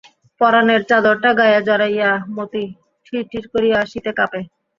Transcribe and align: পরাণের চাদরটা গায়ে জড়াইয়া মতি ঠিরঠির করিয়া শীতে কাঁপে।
পরাণের 0.41 0.81
চাদরটা 0.89 1.29
গায়ে 1.39 1.59
জড়াইয়া 1.67 2.09
মতি 2.35 2.63
ঠিরঠির 3.05 3.45
করিয়া 3.53 3.79
শীতে 3.91 4.11
কাঁপে। 4.17 4.41